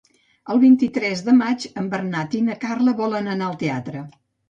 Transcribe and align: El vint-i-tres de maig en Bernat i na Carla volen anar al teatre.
El 0.53 0.61
vint-i-tres 0.63 1.21
de 1.27 1.35
maig 1.43 1.69
en 1.83 1.91
Bernat 1.93 2.41
i 2.41 2.43
na 2.49 2.59
Carla 2.67 2.99
volen 3.07 3.33
anar 3.39 3.51
al 3.53 3.65
teatre. 3.65 4.07